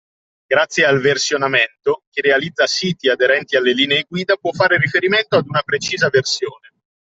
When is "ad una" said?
5.37-5.61